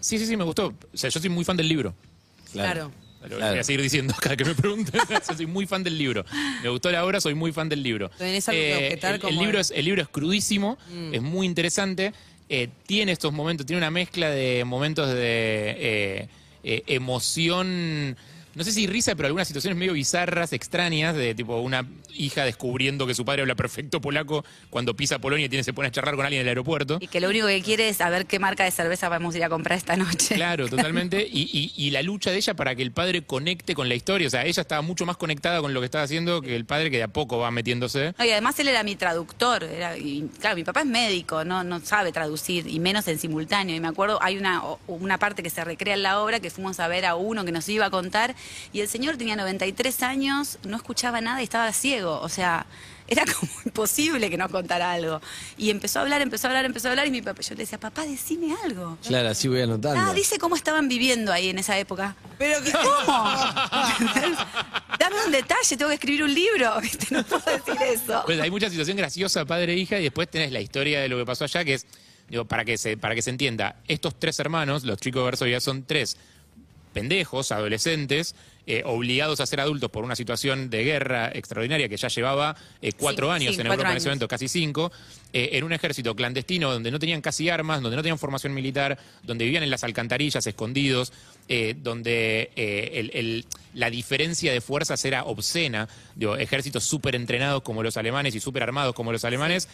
Sí, 0.00 0.18
sí, 0.18 0.26
sí, 0.26 0.36
me 0.36 0.44
gustó. 0.44 0.74
O 0.92 0.96
sea, 0.96 1.08
yo 1.08 1.20
soy 1.20 1.30
muy 1.30 1.44
fan 1.44 1.56
del 1.56 1.68
libro. 1.68 1.94
Claro. 2.52 2.90
Lo 3.28 3.36
Claro. 3.36 3.52
voy 3.52 3.60
a 3.60 3.64
seguir 3.64 3.82
diciendo 3.82 4.14
cada 4.20 4.36
que 4.36 4.44
me 4.44 4.54
pregunten. 4.54 5.00
Yo 5.28 5.34
soy 5.36 5.46
muy 5.46 5.66
fan 5.66 5.82
del 5.82 5.96
libro. 5.98 6.24
Me 6.62 6.68
gustó 6.68 6.90
la 6.90 7.04
obra, 7.04 7.20
soy 7.20 7.34
muy 7.34 7.52
fan 7.52 7.68
del 7.68 7.82
libro. 7.82 8.06
Eh, 8.06 8.18
¿Tenés 8.18 8.48
algo 8.48 8.60
que 8.62 8.74
objetar 8.74 9.20
el, 9.28 9.38
libro 9.38 9.58
es, 9.60 9.70
el 9.74 9.84
libro 9.84 10.02
es 10.02 10.08
crudísimo, 10.08 10.78
Mm. 10.90 11.14
es 11.14 11.22
muy 11.22 11.46
interesante. 11.46 12.12
eh, 12.50 12.68
tiene 12.86 13.12
estos 13.12 13.32
momentos, 13.32 13.64
tiene 13.64 13.78
una 13.78 13.90
mezcla 13.90 14.28
de 14.28 14.64
momentos 14.66 15.08
de 15.08 15.74
eh, 15.78 16.28
eh, 16.62 16.82
emoción. 16.88 18.16
No 18.54 18.64
sé 18.64 18.72
si 18.72 18.86
risa, 18.86 19.14
pero 19.14 19.26
algunas 19.26 19.48
situaciones 19.48 19.76
medio 19.78 19.92
bizarras, 19.94 20.52
extrañas, 20.52 21.14
de 21.16 21.34
tipo 21.34 21.56
una 21.60 21.86
hija 22.16 22.44
descubriendo 22.44 23.06
que 23.06 23.14
su 23.14 23.24
padre 23.24 23.42
habla 23.42 23.54
perfecto 23.56 24.00
polaco 24.00 24.44
cuando 24.70 24.94
pisa 24.94 25.18
Polonia 25.18 25.46
y 25.46 25.48
tiene, 25.48 25.64
se 25.64 25.72
pone 25.72 25.88
a 25.88 25.90
charlar 25.90 26.14
con 26.14 26.24
alguien 26.24 26.40
en 26.40 26.46
el 26.46 26.50
aeropuerto. 26.50 26.98
Y 27.00 27.08
que 27.08 27.20
lo 27.20 27.28
único 27.28 27.46
que 27.48 27.60
quiere 27.62 27.88
es 27.88 27.96
saber 27.96 28.26
qué 28.26 28.38
marca 28.38 28.64
de 28.64 28.70
cerveza 28.70 29.08
vamos 29.08 29.34
a 29.34 29.38
ir 29.38 29.44
a 29.44 29.48
comprar 29.48 29.76
esta 29.76 29.96
noche. 29.96 30.34
Claro, 30.36 30.68
totalmente. 30.68 31.28
Y, 31.34 31.50
y- 31.52 31.72
y 31.86 31.90
la 31.90 32.02
lucha 32.02 32.30
de 32.30 32.36
ella 32.36 32.54
para 32.54 32.74
que 32.76 32.82
el 32.82 32.92
padre 32.92 33.22
conecte 33.22 33.74
con 33.74 33.88
la 33.88 33.94
historia. 33.96 34.26
O 34.28 34.30
sea, 34.30 34.44
ella 34.44 34.60
estaba 34.60 34.82
mucho 34.82 35.04
más 35.06 35.16
conectada 35.16 35.60
con 35.60 35.74
lo 35.74 35.80
que 35.80 35.86
estaba 35.86 36.04
haciendo 36.04 36.40
que 36.42 36.54
el 36.54 36.64
padre 36.64 36.90
que 36.90 36.98
de 36.98 37.02
a 37.02 37.08
poco 37.08 37.38
va 37.38 37.50
metiéndose. 37.50 38.14
No, 38.18 38.24
y 38.24 38.30
además 38.30 38.58
él 38.60 38.68
era 38.68 38.82
mi 38.84 38.94
traductor. 38.94 39.64
Era, 39.64 39.96
y, 39.98 40.30
claro, 40.40 40.54
mi 40.56 40.62
papá 40.64 40.80
es 40.80 40.86
médico, 40.86 41.44
no, 41.44 41.64
no 41.64 41.80
sabe 41.80 42.12
traducir, 42.12 42.66
y 42.68 42.78
menos 42.78 43.08
en 43.08 43.18
simultáneo. 43.18 43.74
Y 43.74 43.80
me 43.80 43.88
acuerdo, 43.88 44.18
hay 44.22 44.36
una, 44.36 44.62
una 44.86 45.18
parte 45.18 45.42
que 45.42 45.50
se 45.50 45.64
recrea 45.64 45.94
en 45.94 46.02
la 46.02 46.20
obra 46.20 46.38
que 46.40 46.50
fuimos 46.50 46.78
a 46.78 46.86
ver 46.88 47.04
a 47.04 47.16
uno 47.16 47.44
que 47.44 47.52
nos 47.52 47.68
iba 47.68 47.86
a 47.86 47.90
contar, 47.90 48.34
y 48.72 48.80
el 48.80 48.88
señor 48.88 49.16
tenía 49.16 49.36
93 49.36 50.02
años, 50.02 50.58
no 50.64 50.76
escuchaba 50.76 51.20
nada 51.20 51.40
y 51.40 51.44
estaba 51.44 51.72
ciego. 51.72 52.20
O 52.20 52.28
sea, 52.28 52.66
era 53.06 53.24
como 53.40 53.52
imposible 53.66 54.30
que 54.30 54.36
nos 54.36 54.50
contara 54.50 54.92
algo. 54.92 55.20
Y 55.56 55.70
empezó 55.70 55.98
a 55.98 56.02
hablar, 56.02 56.22
empezó 56.22 56.46
a 56.46 56.50
hablar, 56.50 56.64
empezó 56.64 56.88
a 56.88 56.90
hablar, 56.92 57.06
y 57.06 57.10
mi 57.10 57.22
papá, 57.22 57.42
yo 57.42 57.54
le 57.54 57.62
decía, 57.62 57.78
papá, 57.78 58.04
decime 58.06 58.54
algo. 58.64 58.96
Claro, 59.06 59.28
así 59.28 59.48
voy 59.48 59.60
anotando. 59.60 60.00
Ah, 60.00 60.14
dice 60.14 60.38
cómo 60.38 60.56
estaban 60.56 60.88
viviendo 60.88 61.32
ahí 61.32 61.48
en 61.50 61.58
esa 61.58 61.78
época. 61.78 62.16
Pero 62.38 62.62
que- 62.62 62.72
¿Cómo? 62.72 63.34
Dame 64.98 65.16
un 65.26 65.32
detalle, 65.32 65.76
tengo 65.76 65.88
que 65.88 65.94
escribir 65.94 66.24
un 66.24 66.34
libro. 66.34 66.80
¿viste? 66.82 67.06
No 67.10 67.22
puedo 67.24 67.42
decir 67.44 67.76
eso. 67.82 68.22
Pues 68.26 68.40
hay 68.40 68.50
mucha 68.50 68.70
situación 68.70 68.96
graciosa, 68.96 69.44
padre 69.44 69.74
e 69.74 69.76
hija, 69.76 69.98
y 69.98 70.04
después 70.04 70.28
tenés 70.30 70.52
la 70.52 70.60
historia 70.60 71.00
de 71.00 71.08
lo 71.08 71.18
que 71.18 71.24
pasó 71.26 71.44
allá, 71.44 71.64
que 71.64 71.74
es, 71.74 71.86
digo, 72.28 72.44
para 72.46 72.64
que 72.64 72.78
se, 72.78 72.96
para 72.96 73.14
que 73.14 73.22
se 73.22 73.30
entienda, 73.30 73.76
estos 73.88 74.18
tres 74.18 74.38
hermanos, 74.38 74.84
los 74.84 74.98
chicos 74.98 75.20
de 75.20 75.24
Varsovia, 75.24 75.60
son 75.60 75.84
tres 75.84 76.16
pendejos, 76.94 77.52
adolescentes, 77.52 78.34
eh, 78.66 78.80
obligados 78.86 79.40
a 79.40 79.46
ser 79.46 79.60
adultos 79.60 79.90
por 79.90 80.04
una 80.04 80.16
situación 80.16 80.70
de 80.70 80.84
guerra 80.84 81.30
extraordinaria 81.34 81.86
que 81.90 81.98
ya 81.98 82.08
llevaba 82.08 82.56
eh, 82.80 82.92
cuatro 82.96 83.26
Sí, 83.26 83.32
años 83.34 83.54
sí, 83.56 83.60
en 83.60 83.66
cuatro 83.66 83.72
Europa 83.82 83.90
en 83.90 83.96
ese 83.98 84.04
años. 84.08 84.12
momento, 84.12 84.28
casi 84.28 84.48
cinco, 84.48 84.90
eh, 85.34 85.50
en 85.52 85.64
un 85.64 85.72
ejército 85.74 86.16
clandestino 86.16 86.72
donde 86.72 86.90
no 86.90 86.98
tenían 86.98 87.20
casi 87.20 87.50
armas, 87.50 87.82
donde 87.82 87.96
no 87.96 88.02
tenían 88.02 88.18
formación 88.18 88.54
militar, 88.54 88.96
donde 89.22 89.44
vivían 89.44 89.64
en 89.64 89.68
las 89.70 89.84
alcantarillas 89.84 90.46
escondidos, 90.46 91.12
donde 91.76 92.50
el- 92.56 93.10
el- 93.12 93.44
la 93.74 93.90
diferencia 93.90 94.50
de 94.52 94.62
fuerzas 94.62 95.04
era 95.04 95.24
obscena, 95.24 95.88
digo, 96.14 96.36
ejércitos 96.36 96.84
súper 96.84 97.14
entrenados 97.16 97.62
como 97.62 97.82
los 97.82 97.98
alemanes 97.98 98.34
y 98.34 98.40
súper 98.40 98.62
armados 98.62 98.94
como 98.94 99.12
los 99.12 99.24
alemanes, 99.26 99.68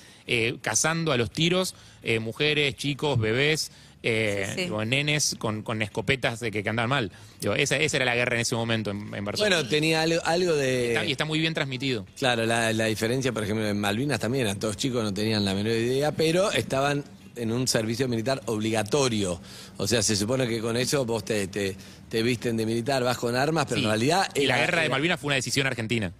cazando 0.62 1.12
a 1.12 1.16
los 1.16 1.30
tiros, 1.30 1.74
mujeres, 2.20 2.74
chicos, 2.76 3.20
bebés. 3.20 3.70
Eh, 4.02 4.44
Sí, 4.48 4.54
sí. 4.54 4.60
digo, 4.62 4.84
nenes 4.84 5.36
con, 5.38 5.62
con 5.62 5.82
escopetas 5.82 6.40
de 6.40 6.50
que, 6.50 6.62
que 6.62 6.68
andaban 6.68 6.88
mal. 6.90 7.12
Digo, 7.40 7.54
esa, 7.54 7.76
esa 7.76 7.96
era 7.98 8.06
la 8.06 8.14
guerra 8.14 8.36
en 8.36 8.40
ese 8.42 8.54
momento 8.54 8.90
en, 8.90 9.14
en 9.14 9.24
Varsovia. 9.24 9.54
Bueno, 9.56 9.68
tenía 9.68 10.02
algo, 10.02 10.20
algo 10.24 10.54
de... 10.54 10.88
Está- 10.94 11.04
y 11.04 11.12
está 11.12 11.24
muy 11.24 11.38
bien 11.38 11.52
transmitido. 11.54 12.06
Claro, 12.18 12.46
la, 12.46 12.72
la 12.72 12.86
diferencia, 12.86 13.32
por 13.32 13.44
ejemplo, 13.44 13.66
en 13.68 13.78
Malvinas 13.78 14.18
también, 14.20 14.46
eran 14.46 14.58
todos 14.58 14.76
chicos, 14.76 15.02
no 15.04 15.12
tenían 15.12 15.44
la 15.44 15.54
menor 15.54 15.72
idea, 15.72 16.12
pero 16.12 16.50
estaban 16.50 17.04
en 17.36 17.52
un 17.52 17.68
servicio 17.68 18.08
militar 18.08 18.40
obligatorio. 18.46 19.40
O 19.76 19.86
sea, 19.86 20.02
se 20.02 20.16
supone 20.16 20.48
que 20.48 20.60
con 20.60 20.76
eso 20.76 21.04
vos 21.04 21.24
te, 21.24 21.46
te, 21.48 21.76
te 22.08 22.22
visten 22.22 22.56
de 22.56 22.66
militar, 22.66 23.02
vas 23.04 23.18
con 23.18 23.36
armas, 23.36 23.66
pero 23.68 23.78
Sí. 23.78 23.84
en 23.84 23.90
realidad... 23.90 24.28
Y 24.34 24.46
la 24.46 24.56
era- 24.56 24.66
guerra 24.66 24.82
de 24.82 24.88
Malvinas 24.88 25.20
fue 25.20 25.28
una 25.28 25.36
decisión 25.36 25.66
argentina. 25.66 26.12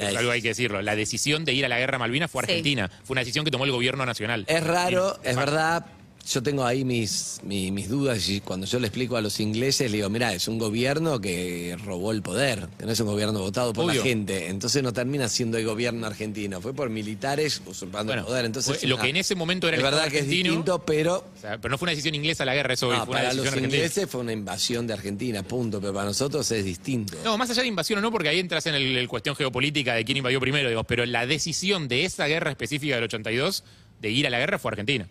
Algo 0.00 0.30
hay 0.30 0.40
que 0.40 0.48
decirlo. 0.48 0.80
La 0.82 0.94
decisión 0.94 1.44
de 1.44 1.52
ir 1.52 1.64
a 1.64 1.68
la 1.68 1.78
guerra 1.78 1.94
de 1.96 1.98
Malvinas 1.98 2.30
fue 2.30 2.44
Sí. 2.44 2.50
argentina. 2.52 2.88
Fue 3.04 3.14
una 3.14 3.22
decisión 3.22 3.44
que 3.44 3.50
tomó 3.50 3.64
el 3.64 3.72
gobierno 3.72 4.06
nacional. 4.06 4.44
Es 4.48 4.62
raro, 4.64 5.18
es 5.24 5.34
verdad. 5.36 5.84
Yo 6.28 6.42
tengo 6.42 6.64
ahí 6.64 6.84
mis, 6.84 7.40
mi- 7.42 7.72
mis 7.72 7.88
dudas 7.88 8.28
y 8.28 8.40
cuando 8.40 8.66
yo 8.66 8.78
le 8.78 8.86
explico 8.86 9.16
a 9.16 9.20
los 9.20 9.40
ingleses, 9.40 9.90
le 9.90 9.96
digo, 9.96 10.08
mira, 10.10 10.32
es 10.32 10.46
un 10.46 10.58
gobierno 10.58 11.20
que 11.20 11.76
robó 11.84 12.12
el 12.12 12.22
poder, 12.22 12.68
que 12.78 12.86
no 12.86 12.92
es 12.92 13.00
un 13.00 13.06
gobierno 13.08 13.40
votado 13.40 13.72
por 13.72 13.86
Obvio. 13.86 13.96
la 14.00 14.02
gente. 14.06 14.46
Entonces 14.48 14.82
no 14.82 14.92
termina 14.92 15.28
siendo 15.28 15.58
el 15.58 15.64
gobierno 15.64 16.06
argentino, 16.06 16.60
fue 16.60 16.72
por 16.72 16.88
militares 16.90 17.60
usurpando 17.66 18.10
Bueno, 18.12 18.22
el 18.22 18.26
poder. 18.26 18.44
Entonces 18.44 18.78
fue- 18.78 18.88
lo 18.88 18.94
una- 18.96 19.04
que 19.04 19.10
en 19.10 19.16
ese 19.16 19.34
momento 19.34 19.66
era 19.66 19.76
es 19.76 19.82
el 19.82 19.90
verdad 19.90 20.08
que 20.08 20.18
es 20.20 20.28
distinto, 20.28 20.78
pero 20.84 21.24
O 21.36 21.40
sea, 21.40 21.58
pero 21.58 21.70
no 21.72 21.78
fue 21.78 21.86
una 21.86 21.92
decisión 21.92 22.14
inglesa 22.14 22.44
la 22.44 22.54
guerra, 22.54 22.74
eso 22.74 22.86
no, 22.86 22.92
fue 22.92 23.04
una 23.06 23.12
para 23.22 23.32
los 23.34 23.46
argentina. 23.46 23.74
ingleses 23.76 24.08
fue 24.08 24.20
una 24.20 24.32
invasión 24.32 24.86
de 24.86 24.92
Argentina, 24.92 25.42
punto. 25.42 25.80
Pero 25.80 25.92
para 25.94 26.04
nosotros 26.06 26.48
es 26.52 26.64
distinto. 26.64 27.16
No, 27.24 27.36
más 27.38 27.50
allá 27.50 27.62
de 27.62 27.68
invasión 27.68 27.98
o 27.98 28.02
no, 28.02 28.12
porque 28.12 28.28
ahí 28.28 28.38
entras 28.38 28.66
en 28.66 28.74
el, 28.76 28.96
el 28.96 29.08
cuestión 29.08 29.34
geopolítica 29.34 29.94
de 29.94 30.04
quién 30.04 30.18
invadió 30.18 30.38
primero, 30.38 30.68
digamos, 30.68 30.86
pero 30.86 31.04
la 31.06 31.26
decisión 31.26 31.88
de 31.88 32.04
esa 32.04 32.26
guerra 32.26 32.50
específica 32.50 32.94
del 32.94 33.04
82 33.04 33.64
de 34.00 34.10
ir 34.10 34.26
a 34.26 34.30
la 34.30 34.38
guerra 34.38 34.58
fue 34.60 34.70
Argentina. 34.70 35.08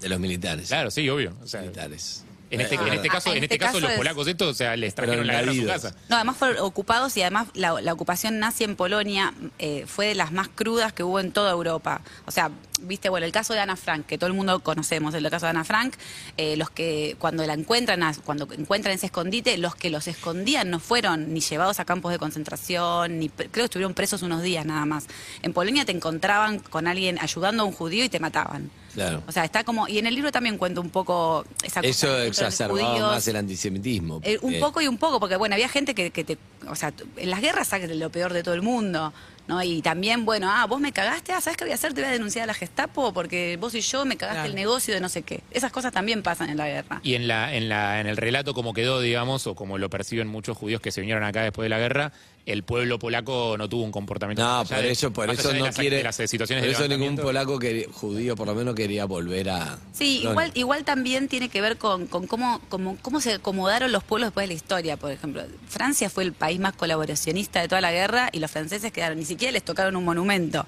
De 0.00 0.08
los 0.08 0.20
militares. 0.20 0.68
Claro, 0.68 0.90
sí, 0.90 1.08
obvio. 1.08 1.34
O 1.42 1.46
sea, 1.46 1.60
militares. 1.62 2.24
en 2.50 2.60
este, 2.60 2.74
en 2.76 2.92
este 2.92 3.08
Ah, 3.08 3.12
caso, 3.12 3.30
en 3.30 3.38
en 3.38 3.42
este 3.44 3.54
este 3.56 3.58
caso, 3.64 3.72
caso 3.74 3.80
los 3.80 3.90
es- 3.92 3.96
polacos 3.96 4.28
esto, 4.28 4.48
o 4.48 4.54
sea, 4.54 4.76
les 4.76 4.94
trajeron 4.94 5.26
la 5.26 5.40
guerra 5.40 5.50
a 5.50 5.54
su 5.54 5.66
casa. 5.66 5.96
No, 6.08 6.16
además 6.16 6.36
fueron 6.36 6.58
ocupados 6.58 7.16
y 7.16 7.22
además 7.22 7.48
la, 7.54 7.80
la 7.80 7.92
ocupación 7.92 8.38
nazi 8.38 8.62
en 8.62 8.76
Polonia 8.76 9.34
eh, 9.58 9.84
fue 9.88 10.06
de 10.08 10.14
las 10.14 10.30
más 10.30 10.48
crudas 10.48 10.92
que 10.92 11.02
hubo 11.02 11.18
en 11.18 11.32
toda 11.32 11.50
Europa. 11.50 12.02
O 12.26 12.30
sea, 12.30 12.50
viste, 12.82 13.08
bueno, 13.08 13.26
el 13.26 13.32
caso 13.32 13.54
de 13.54 13.60
Ana 13.60 13.74
Frank, 13.76 14.06
que 14.06 14.18
todo 14.18 14.28
el 14.28 14.34
mundo 14.34 14.60
conocemos, 14.60 15.14
el 15.14 15.28
caso 15.30 15.46
de 15.46 15.50
Ana 15.50 15.64
Frank, 15.64 15.94
eh, 16.36 16.56
los 16.56 16.70
que 16.70 17.16
cuando 17.18 17.44
la 17.44 17.54
encuentran, 17.54 18.02
a- 18.04 18.14
cuando 18.24 18.46
encuentran 18.56 18.94
ese 18.94 19.06
escondite, 19.06 19.56
los 19.58 19.74
que 19.74 19.90
los 19.90 20.06
escondían 20.06 20.70
no 20.70 20.78
fueron 20.78 21.32
ni 21.34 21.40
llevados 21.40 21.80
a 21.80 21.84
campos 21.84 22.12
de 22.12 22.18
concentración, 22.20 23.18
ni 23.18 23.30
creo 23.30 23.50
que 23.50 23.62
estuvieron 23.64 23.94
presos 23.94 24.22
unos 24.22 24.42
días 24.42 24.64
nada 24.64 24.84
más. 24.86 25.06
En 25.42 25.52
Polonia 25.54 25.84
te 25.84 25.92
encontraban 25.92 26.60
con 26.60 26.86
alguien 26.86 27.18
ayudando 27.20 27.64
a 27.64 27.66
un 27.66 27.72
judío 27.72 28.04
y 28.04 28.08
te 28.08 28.20
mataban. 28.20 28.70
Claro. 28.94 29.22
O 29.26 29.32
sea, 29.32 29.44
está 29.44 29.64
como, 29.64 29.86
y 29.88 29.98
en 29.98 30.06
el 30.06 30.14
libro 30.14 30.32
también 30.32 30.56
cuento 30.56 30.80
un 30.80 30.90
poco 30.90 31.44
esa 31.62 31.80
cosa 31.80 31.88
Eso 31.88 32.18
exacerbaba 32.22 33.12
más 33.12 33.28
el 33.28 33.36
antisemitismo. 33.36 34.20
Eh, 34.22 34.34
un 34.36 34.52
porque- 34.52 34.60
poco 34.60 34.80
y 34.80 34.88
un 34.88 34.98
poco, 34.98 35.20
porque 35.20 35.36
bueno, 35.36 35.54
había 35.54 35.68
gente 35.68 35.94
que, 35.94 36.10
que 36.10 36.24
te. 36.24 36.38
O 36.68 36.76
sea, 36.76 36.92
en 37.16 37.30
las 37.30 37.40
guerras 37.40 37.68
sacas 37.68 37.90
lo 37.90 38.10
peor 38.10 38.32
de 38.32 38.42
todo 38.42 38.54
el 38.54 38.62
mundo. 38.62 39.12
¿No? 39.46 39.62
Y 39.62 39.82
también, 39.82 40.24
bueno, 40.24 40.48
ah, 40.50 40.66
vos 40.66 40.80
me 40.80 40.92
cagaste, 40.92 41.32
ah, 41.32 41.40
¿sabes 41.40 41.56
qué 41.56 41.64
voy 41.64 41.72
a 41.72 41.74
hacer? 41.74 41.92
Te 41.94 42.00
voy 42.00 42.08
a 42.10 42.12
denunciar 42.12 42.44
a 42.44 42.46
la 42.46 42.54
Gestapo 42.54 43.12
porque 43.12 43.56
vos 43.60 43.74
y 43.74 43.80
yo 43.80 44.04
me 44.04 44.16
cagaste 44.16 44.36
Claro. 44.40 44.48
el 44.50 44.54
negocio 44.54 44.94
de 44.94 45.00
no 45.00 45.08
sé 45.08 45.22
qué. 45.22 45.40
Esas 45.50 45.70
cosas 45.72 45.92
también 45.92 46.22
pasan 46.22 46.50
en 46.50 46.56
la 46.56 46.66
guerra. 46.68 47.00
Y 47.02 47.14
en 47.14 47.28
la, 47.28 47.54
en 47.54 47.68
la, 47.68 48.00
en 48.00 48.06
el 48.06 48.16
relato 48.16 48.54
como 48.54 48.72
quedó, 48.74 49.00
digamos, 49.00 49.46
o 49.46 49.54
como 49.54 49.78
lo 49.78 49.90
perciben 49.90 50.28
muchos 50.28 50.56
judíos 50.56 50.80
que 50.80 50.90
se 50.92 51.00
vinieron 51.00 51.24
acá 51.24 51.42
después 51.42 51.64
de 51.66 51.68
la 51.70 51.78
guerra, 51.78 52.12
el 52.46 52.62
pueblo 52.62 52.98
polaco 52.98 53.56
no 53.56 53.70
tuvo 53.70 53.84
un 53.84 53.90
comportamiento. 53.90 54.42
No, 54.42 54.64
por 54.66 54.76
de- 54.76 54.90
eso, 54.90 55.10
por 55.12 55.26
no 55.26 55.32
las- 55.64 55.76
quiere. 55.76 55.96
de 55.96 56.02
las 56.02 56.16
situaciones 56.16 56.62
por 56.64 56.74
eso 56.74 56.88
ningún 56.88 57.16
polaco 57.16 57.58
que, 57.58 57.88
judío, 57.90 58.36
por 58.36 58.46
lo 58.46 58.54
menos, 58.54 58.74
quería 58.74 59.06
volver 59.06 59.48
a. 59.48 59.78
Sí, 59.94 60.20
No, 60.24 60.30
igual, 60.32 60.50
igual 60.54 60.84
también 60.84 61.28
tiene 61.28 61.48
que 61.48 61.62
ver 61.62 61.78
con, 61.78 62.06
con 62.06 62.26
cómo, 62.26 62.60
cómo, 62.68 62.98
cómo 63.00 63.22
se 63.22 63.32
acomodaron 63.34 63.92
los 63.92 64.04
pueblos 64.04 64.26
después 64.28 64.44
de 64.44 64.48
la 64.48 64.54
historia. 64.54 64.96
Por 64.98 65.10
ejemplo, 65.10 65.42
Francia 65.68 66.10
fue 66.10 66.22
el 66.24 66.34
país 66.34 66.60
más 66.60 66.74
colaboracionista 66.74 67.62
de 67.62 67.68
toda 67.68 67.80
la 67.80 67.92
guerra 67.92 68.28
y 68.30 68.40
los 68.40 68.50
franceses 68.50 68.92
quedaron, 68.92 69.18
ni 69.18 69.24
siquiera 69.34 69.52
les 69.52 69.62
tocaron 69.62 69.96
un 69.96 70.04
monumento. 70.04 70.66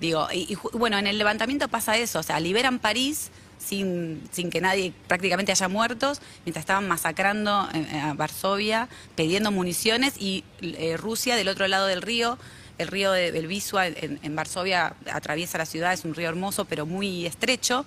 Digo, 0.00 0.28
y, 0.32 0.52
y 0.52 0.58
bueno, 0.76 0.98
en 0.98 1.06
el 1.06 1.16
levantamiento 1.18 1.68
pasa 1.68 1.96
eso, 1.96 2.18
o 2.18 2.22
sea, 2.22 2.40
liberan 2.40 2.78
París 2.78 3.30
sin, 3.58 4.22
sin 4.30 4.50
que 4.50 4.60
nadie 4.60 4.92
prácticamente 5.08 5.52
haya 5.52 5.68
muertos, 5.68 6.20
mientras 6.44 6.62
estaban 6.62 6.86
masacrando 6.88 7.68
eh, 7.72 7.98
a 7.98 8.14
Varsovia, 8.14 8.88
pidiendo 9.14 9.50
municiones 9.50 10.14
y 10.18 10.44
eh, 10.60 10.96
Rusia 10.96 11.36
del 11.36 11.48
otro 11.48 11.66
lado 11.68 11.86
del 11.86 12.02
río 12.02 12.38
el 12.78 12.88
río 12.88 13.10
de 13.12 13.30
Belvisua 13.30 13.86
en, 13.86 14.20
en 14.22 14.36
Varsovia 14.36 14.94
atraviesa 15.10 15.56
la 15.56 15.64
ciudad, 15.64 15.94
es 15.94 16.04
un 16.04 16.14
río 16.14 16.28
hermoso 16.28 16.66
pero 16.66 16.84
muy 16.84 17.24
estrecho. 17.24 17.86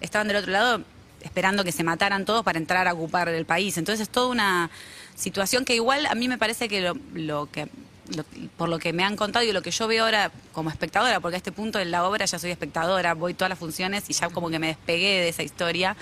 Estaban 0.00 0.26
del 0.26 0.38
otro 0.38 0.50
lado 0.50 0.82
esperando 1.22 1.62
que 1.62 1.70
se 1.70 1.84
mataran 1.84 2.24
todos 2.24 2.44
para 2.44 2.58
entrar 2.58 2.88
a 2.88 2.94
ocupar 2.94 3.28
el 3.28 3.46
país. 3.46 3.78
Entonces 3.78 4.08
es 4.08 4.08
toda 4.08 4.28
una 4.28 4.70
situación 5.14 5.64
que 5.64 5.76
igual 5.76 6.06
a 6.06 6.16
mí 6.16 6.26
me 6.26 6.36
parece 6.36 6.68
que 6.68 6.80
lo, 6.80 6.94
lo 7.14 7.48
que 7.50 7.68
lo- 8.16 8.24
por 8.56 8.68
lo 8.68 8.78
que 8.78 8.92
me 8.92 9.04
han 9.04 9.16
contado 9.16 9.44
y 9.44 9.52
lo 9.52 9.62
que 9.62 9.70
yo 9.70 9.86
veo 9.88 10.04
ahora 10.04 10.30
como 10.52 10.70
espectadora, 10.70 11.20
porque 11.20 11.36
a 11.36 11.38
este 11.38 11.52
punto 11.52 11.78
en 11.78 11.90
la 11.90 12.04
obra 12.06 12.24
ya 12.26 12.38
soy 12.38 12.50
espectadora, 12.50 13.14
voy 13.14 13.34
todas 13.34 13.48
las 13.50 13.58
funciones 13.58 14.04
y 14.08 14.12
ya 14.12 14.28
como 14.30 14.50
que 14.50 14.58
me 14.58 14.68
despegué 14.68 15.20
de 15.20 15.28
esa 15.28 15.42
historia 15.42 15.96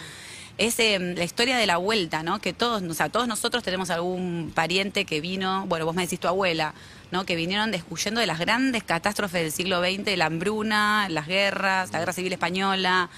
es 0.59 0.79
eh, 0.81 0.99
la 0.99 1.25
historia 1.25 1.57
de 1.57 1.67
la 1.67 1.79
vuelta, 1.79 2.23
¿no? 2.23 2.39
Que 2.39 2.53
todos, 2.53 2.83
o 2.83 2.95
sea, 2.95 3.09
todos 3.09 3.27
nosotros 3.27 3.63
tenemos 3.65 3.89
algún 3.89 4.53
pariente 4.55 5.07
que 5.07 5.21
vino, 5.23 5.65
bueno, 5.67 5.87
vos 5.87 5.95
me 5.95 6.03
decís 6.03 6.21
tu 6.21 6.29
abuela, 6.29 6.75
¿no? 7.11 7.25
Que 7.25 7.37
vinieron 7.37 7.71
des- 7.71 7.85
huyendo 7.89 8.21
de 8.21 8.27
las 8.27 8.39
grandes 8.39 8.85
catástrofes 8.85 9.41
del 9.43 9.51
siglo 9.53 9.81
XX, 9.81 10.15
la 10.19 10.27
hambruna, 10.27 11.09
las 11.09 11.27
guerras, 11.27 11.91
la 11.93 12.01
guerra 12.01 12.13
civil 12.13 12.33
española. 12.35 13.09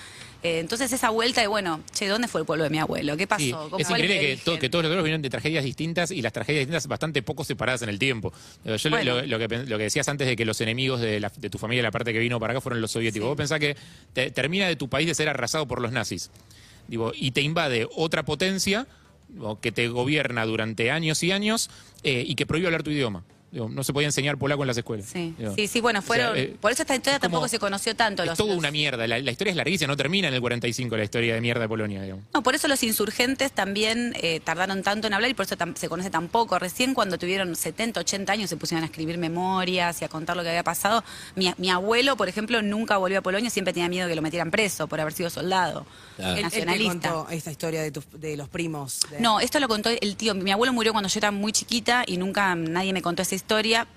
Eh, 0.45 0.59
entonces 0.59 0.93
esa 0.93 1.09
vuelta 1.09 1.41
de, 1.41 1.47
bueno, 1.47 1.83
che, 1.93 2.07
¿dónde 2.07 2.29
fue 2.29 2.43
el 2.43 2.47
pueblo 2.47 2.65
de 2.65 2.71
mi 2.71 2.79
abuelo? 2.79 3.17
¿Qué 3.17 3.27
pasó? 3.27 3.43
Sí, 3.43 3.51
¿Cómo 3.53 3.79
es 3.79 3.89
increíble 3.89 4.21
que, 4.21 4.27
origen? 4.27 4.45
to- 4.45 4.59
que 4.59 4.69
todos 4.69 4.83
los 4.85 4.91
pueblos 4.91 5.05
vienen 5.05 5.23
de 5.23 5.31
tragedias 5.31 5.65
distintas 5.65 6.11
y 6.11 6.21
las 6.21 6.35
tragedias 6.35 6.61
distintas 6.61 6.87
bastante 6.87 7.23
poco 7.23 7.45
separadas 7.45 7.81
en 7.81 7.89
el 7.89 7.99
tiempo. 7.99 8.31
Yo 8.63 8.73
lo- 8.91 8.91
Bueno. 8.91 9.15
lo, 9.23 9.27
lo 9.27 9.39
que, 9.39 9.59
lo 9.65 9.79
que 9.79 9.85
decías 9.85 10.07
antes 10.09 10.27
de 10.29 10.37
que 10.37 10.45
los 10.45 10.61
enemigos 10.61 11.01
de, 11.01 11.19
la- 11.19 11.33
de 11.35 11.49
tu 11.49 11.57
familia, 11.57 11.83
la 11.83 11.91
parte 11.91 12.13
que 12.13 12.19
vino 12.19 12.39
para 12.39 12.53
acá, 12.53 12.61
fueron 12.61 12.83
los 12.83 12.91
soviéticos. 12.91 13.25
Sí. 13.25 13.29
Vos 13.29 13.37
pensás 13.39 13.59
que 13.59 13.75
te- 14.13 14.31
termina 14.33 14.69
de 14.69 14.77
tu 14.77 14.89
país 14.89 15.07
de 15.07 15.15
ser 15.15 15.31
arrasado 15.31 15.67
por 15.67 15.81
los 15.81 15.93
nazis. 15.93 16.31
Digo, 16.89 17.13
y 17.15 17.31
te 17.31 17.41
invade 17.41 17.89
otra 17.97 18.23
potencia 18.25 18.87
que 19.63 19.73
te 19.73 19.89
gobierna 19.89 20.45
durante 20.45 20.91
años 20.91 21.23
y 21.23 21.33
años 21.33 21.71
eh, 22.03 22.23
y 22.27 22.35
que 22.35 22.45
prohíbe 22.45 22.67
hablar 22.67 22.83
tu 22.83 22.91
idioma. 22.91 23.25
Digo, 23.55 23.69
no 23.69 23.83
se 23.85 23.93
podía 23.93 24.09
enseñar 24.09 24.37
polaco 24.37 24.63
en 24.65 24.67
las 24.67 24.77
escuelas. 24.77 25.07
Sí, 25.11 25.35
Digo, 25.39 25.55
sí, 25.55 25.69
sí, 25.69 25.81
bueno, 25.81 26.01
o 26.01 26.03
sea, 26.03 26.07
fueron. 26.09 26.37
eh, 26.37 26.57
por 26.61 26.73
eso 26.73 26.83
esta 26.83 26.95
historia 26.97 27.15
es 27.17 27.21
como- 27.21 27.31
tampoco 27.31 27.49
se 27.49 27.59
conoció 27.61 27.95
tanto. 27.97 28.23
Es 28.25 28.29
los- 28.31 28.39
los- 28.41 28.49
una 28.59 28.71
mierda. 28.73 29.07
La, 29.07 29.19
la 29.21 29.31
historia 29.31 29.53
es 29.53 29.57
larguísima, 29.57 29.87
no 29.87 29.97
termina 29.97 30.27
en 30.29 30.35
el 30.35 30.41
45 30.41 30.97
la 30.97 31.05
historia 31.05 31.35
de 31.35 31.41
mierda 31.41 31.61
de 31.63 31.69
Polonia. 31.69 32.03
Digamos. 32.03 32.25
No, 32.35 32.43
por 32.43 32.55
eso 32.57 32.67
los 32.69 32.83
insurgentes 32.83 33.53
también 33.53 34.13
eh, 34.21 34.41
tardaron 34.41 34.83
tanto 34.83 35.07
en 35.07 35.15
hablar 35.15 35.31
y 35.31 35.35
por 35.35 35.47
eso 35.47 35.55
se 35.77 35.89
conoce 35.89 36.11
tan 36.11 36.27
poco. 36.29 36.59
Recién 36.59 36.95
cuando 36.95 37.17
tuvieron 37.17 37.55
70, 37.55 38.01
80 38.01 38.33
años 38.33 38.51
se 38.51 38.57
pusieron 38.57 38.83
a 38.83 38.87
escribir 38.87 39.19
memorias 39.19 40.03
y 40.03 40.05
a 40.05 40.09
contar 40.09 40.37
lo 40.37 40.43
que 40.43 40.49
había 40.49 40.65
pasado. 40.65 41.05
Mi, 41.37 41.55
mi 41.57 41.71
abuelo, 41.71 42.17
por 42.17 42.29
ejemplo, 42.29 42.61
nunca 42.61 42.97
volvió 42.97 43.21
a 43.21 43.23
Polonia, 43.23 43.51
siempre 43.51 43.73
tenía 43.73 43.89
miedo 43.89 44.09
que 44.09 44.17
lo 44.17 44.23
metieran 44.23 44.51
preso 44.51 44.89
por 44.89 45.01
haber 45.01 45.13
sido 45.13 45.31
soldado. 45.31 45.87
Claro. 46.17 46.37
Él 46.37 46.43
Nacionalista. 46.43 47.11
contó 47.13 47.31
esta 47.31 47.51
historia 47.53 47.83
de, 47.83 47.93
tus- 47.93 48.11
de 48.13 48.37
los 48.37 48.49
primos. 48.49 49.01
de- 49.11 49.21
No, 49.21 49.39
esto 49.39 49.61
lo 49.61 49.69
contó 49.69 49.91
el 49.91 50.17
tío. 50.17 50.35
Mi 50.35 50.51
abuelo 50.51 50.73
murió 50.73 50.91
cuando 50.93 51.09
yo 51.09 51.19
era 51.21 51.31
muy 51.31 51.53
chiquita 51.53 52.03
y 52.07 52.17
nunca 52.17 52.55
nadie 52.57 52.93
me 52.93 53.01
contó 53.01 53.23
esa 53.23 53.35
historia. 53.37 53.44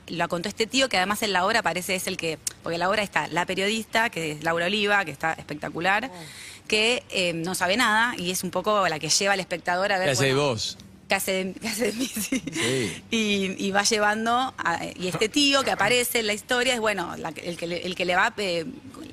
La 0.08 0.28
contó 0.28 0.50
este 0.50 0.68
tío 0.68 0.90
que 0.90 0.98
además 0.98 1.24
en 1.24 1.34
la 1.34 1.46
obra 1.46 1.62
parece 1.64 1.96
es 1.96 2.08
el 2.08 2.18
que, 2.18 2.38
porque 2.64 2.76
en 2.76 2.80
la 2.80 2.90
obra 2.90 3.02
está 3.04 3.28
la 3.28 3.46
periodista, 3.46 4.10
que 4.10 4.32
es 4.34 4.44
Laura 4.44 4.66
Oliva, 4.68 5.04
que 5.06 5.12
está 5.12 5.34
espectacular, 5.34 6.12
que 6.68 7.04
eh, 7.10 7.34
no 7.34 7.56
sabe 7.56 7.78
nada 7.78 8.14
y 8.18 8.32
es 8.32 8.44
un 8.44 8.52
poco 8.52 8.88
la 8.88 9.00
que 9.00 9.10
lleva 9.10 9.34
al 9.34 9.40
espectador 9.40 9.92
a 9.92 9.98
ver. 9.98 10.08
¿Qué 10.08 10.12
hacéis 10.14 10.34
bueno, 10.36 10.50
vos? 10.50 10.78
que 11.08 11.16
hace 11.16 11.32
de, 11.32 11.54
que 11.54 11.68
hace 11.70 11.86
de 11.86 11.94
mí, 11.94 12.06
sí. 12.14 12.44
Sí. 12.52 13.04
Y, 13.10 13.66
y 13.66 13.72
va 13.72 13.84
llevando, 13.84 14.54
a- 14.58 14.82
y 14.96 15.08
este 15.08 15.30
tío 15.30 15.64
que 15.64 15.72
aparece 15.72 16.20
en 16.20 16.28
la 16.28 16.34
historia 16.34 16.74
es, 16.74 16.82
bueno, 16.82 17.16
la 17.16 17.32
que- 17.32 17.48
el, 17.48 17.56
que 17.56 17.66
le, 17.68 17.86
el 17.86 17.96
que 17.96 18.04
le 18.04 18.16
va, 18.16 18.34
eh, 18.38 18.66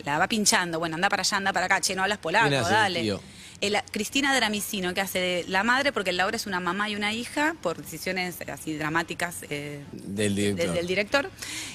la 0.05 0.19
va 0.19 0.27
pinchando, 0.27 0.81
bueno, 0.81 0.97
anda 0.97 1.09
para 1.09 1.21
allá, 1.23 1.37
anda 1.37 1.53
para 1.53 1.67
acá, 1.67 1.81
che, 1.81 1.95
no 1.95 2.03
hablas 2.03 2.19
polaco, 2.19 2.49
¿Quién 2.49 2.61
hace 2.61 2.73
dale. 2.73 3.01
tío? 3.03 3.21
El- 3.67 3.79
Cristina 3.91 4.35
Dramicino, 4.35 4.95
que 4.95 5.01
hace 5.01 5.19
de 5.19 5.45
la 5.49 5.63
madre, 5.65 5.93
porque 5.93 6.11
en 6.11 6.17
la 6.19 6.27
obra 6.27 6.37
es 6.37 6.47
una 6.47 6.61
mamá 6.61 6.89
y 6.91 6.97
una 6.97 7.13
hija, 7.13 7.55
por 7.63 7.77
decisiones 7.83 8.37
así 8.53 8.77
dramáticas 8.77 9.37
eh, 9.51 9.83
Del 9.93 10.35
director. 10.35 10.67
del, 10.67 10.75
del 10.75 10.87
director. 10.87 11.31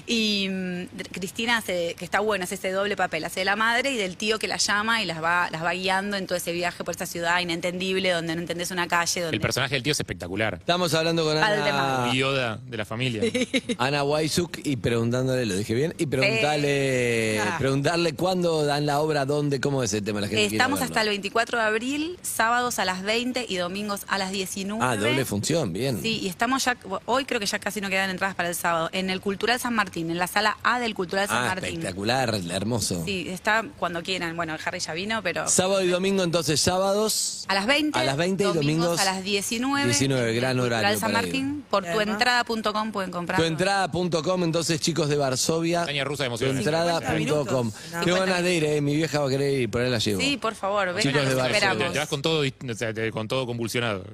Y 0.07 0.47
mm, 0.49 0.83
Cristina 1.11 1.57
hace, 1.57 1.95
que 1.97 2.05
está 2.05 2.19
bueno, 2.19 2.43
hace 2.43 2.55
ese 2.55 2.71
doble 2.71 2.95
papel, 2.95 3.23
hace 3.25 3.41
de 3.41 3.45
la 3.45 3.55
madre 3.55 3.91
y 3.91 3.97
del 3.97 4.17
tío 4.17 4.39
que 4.39 4.47
la 4.47 4.57
llama 4.57 5.01
y 5.01 5.05
las 5.05 5.21
va, 5.23 5.49
las 5.51 5.63
va 5.63 5.71
guiando 5.73 6.17
en 6.17 6.27
todo 6.27 6.37
ese 6.37 6.51
viaje 6.51 6.83
por 6.83 6.91
esta 6.91 7.05
ciudad 7.05 7.39
inentendible, 7.39 8.11
donde 8.11 8.35
no 8.35 8.41
entendés 8.41 8.71
una 8.71 8.87
calle, 8.87 9.21
donde 9.21 9.35
El 9.35 9.41
personaje 9.41 9.75
del 9.75 9.83
tío 9.83 9.91
es 9.93 9.99
espectacular. 9.99 10.55
Estamos 10.55 10.93
hablando 10.93 11.23
con. 11.23 11.37
Ana, 11.37 12.13
Yoda 12.13 12.59
de 12.65 12.77
la 12.77 12.85
familia. 12.85 13.21
Ana 13.77 14.03
Waisuk 14.03 14.59
y 14.63 14.75
preguntándole, 14.77 15.45
lo 15.45 15.55
dije 15.55 15.73
bien, 15.73 15.93
y 15.97 16.05
preguntarle, 16.05 17.39
Ah. 17.39 17.55
preguntarle 17.57 18.13
cuándo 18.13 18.65
dan 18.65 18.85
la 18.85 18.99
obra, 18.99 19.25
dónde, 19.25 19.59
cómo 19.59 19.83
es 19.83 19.93
el 19.93 20.03
tema. 20.03 20.21
La 20.21 20.27
gente 20.27 20.45
Estamos 20.45 20.81
hasta 20.81 21.01
el 21.01 21.09
24 21.09 21.57
de 21.57 21.63
abril, 21.63 21.78
sábados 22.21 22.79
a 22.79 22.85
las 22.85 23.01
20 23.03 23.45
y 23.47 23.57
domingos 23.57 24.01
a 24.07 24.17
las 24.17 24.31
19. 24.31 24.83
Ah, 24.83 24.95
doble 24.95 25.25
función, 25.25 25.71
bien. 25.73 26.01
Sí, 26.01 26.19
y 26.21 26.27
estamos 26.27 26.65
ya, 26.65 26.77
hoy 27.05 27.25
creo 27.25 27.39
que 27.39 27.45
ya 27.45 27.59
casi 27.59 27.81
no 27.81 27.89
quedan 27.89 28.09
entradas 28.09 28.35
para 28.35 28.49
el 28.49 28.55
sábado, 28.55 28.89
en 28.91 29.09
el 29.09 29.21
Cultural 29.21 29.59
San 29.59 29.73
Martín, 29.73 30.09
en 30.11 30.17
la 30.17 30.27
sala 30.27 30.57
A 30.63 30.79
del 30.79 30.93
Cultural 30.95 31.27
San 31.27 31.37
Ah, 31.43 31.47
Martín. 31.47 31.69
espectacular, 31.69 32.33
hermoso. 32.51 33.03
Sí, 33.05 33.27
está 33.29 33.63
cuando 33.77 34.01
quieran. 34.03 34.35
Bueno, 34.35 34.53
el 34.55 34.59
Harry 34.65 34.79
ya 34.79 34.93
vino, 34.93 35.21
pero 35.23 35.47
Sábado 35.47 35.81
y 35.83 35.87
domingo, 35.87 36.23
entonces, 36.23 36.59
sábados. 36.59 37.45
a 37.47 37.53
las 37.53 37.65
20. 37.65 37.97
A 37.97 38.03
las 38.03 38.17
20 38.17 38.43
y 38.43 38.47
domingos 38.53 38.99
a 38.99 39.05
las 39.05 39.23
19. 39.23 39.85
19, 39.85 40.21
en 40.21 40.27
el 40.29 40.35
gran 40.35 40.57
Cultural 40.57 40.79
horario 40.81 40.99
San 40.99 41.11
para 41.11 41.27
ir. 41.27 41.33
Martín, 41.33 41.65
por 41.69 41.85
tuentrada.com 41.85 42.91
pueden 42.91 43.11
comprar. 43.11 43.39
Tuentrada.com, 43.39 44.43
entonces, 44.43 44.79
chicos 44.81 45.09
de 45.09 45.17
Varsovia. 45.17 45.85
Rusa 46.03 46.23
de 46.23 46.27
emociones. 46.27 46.63
Tuentrada.com. 46.63 47.71
50 47.71 47.89
Tengo 47.89 48.05
minutos. 48.05 48.25
ganas 48.27 48.43
de 48.43 48.55
ir, 48.55 48.63
eh. 48.63 48.81
Mi 48.81 48.95
vieja 48.95 49.19
va 49.19 49.27
a 49.27 49.29
querer 49.29 49.53
ir, 49.61 49.69
por 49.69 49.81
ahí 49.81 49.89
la 49.89 49.97
llevo. 49.99 50.19
Sí, 50.21 50.37
por 50.37 50.55
favor, 50.55 50.87
vengan, 50.87 51.01
Chicos 51.03 51.27
de 51.27 51.35
los 51.35 51.43
Varsovia. 51.73 51.93
Te, 51.93 51.99
vas 51.99 52.09
con 52.09 52.21
todo, 52.21 52.41
o 52.41 52.73
sea, 52.75 52.93
te- 52.93 53.11
con 53.11 53.27
todo 53.27 53.45
convulsionado. 53.45 54.03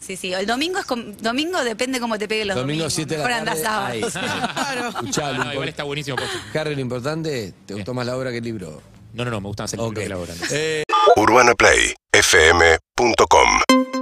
Sí, 0.00 0.16
sí, 0.16 0.34
el 0.34 0.44
domingo 0.44 0.78
es 0.80 0.84
com- 0.84 1.16
domingo 1.16 1.64
depende 1.64 1.98
cómo 1.98 2.18
te 2.18 2.28
peguen 2.28 2.48
los 2.48 2.56
Domingo 2.58 2.82
domingos. 2.84 2.92
7 2.92 3.16
de 3.16 3.22
la 3.26 3.42
tarde. 3.54 4.00
Escuchá, 4.00 5.32
lo 5.32 5.44
No, 5.44 5.52
igual 5.52 5.66
import- 5.66 5.70
está 5.70 5.84
buenísimo. 5.84 6.18
Harry, 6.52 6.74
lo 6.74 6.80
importante, 6.82 7.54
¿te 7.64 7.72
gustó 7.72 7.94
más 7.94 8.04
la 8.04 8.14
obra 8.14 8.30
que 8.30 8.36
el 8.38 8.44
libro? 8.44 8.82
No, 9.14 9.24
no, 9.24 9.30
no, 9.30 9.40
me 9.40 9.46
gusta 9.48 9.62
más 9.62 9.72
el 9.72 9.78
libro 9.80 9.92
Ok. 9.92 9.98
que 10.00 10.08
la 10.10 10.18
obra. 10.18 10.34
Eh, 10.50 10.82
UrbanaPlayFM.com 11.16 13.93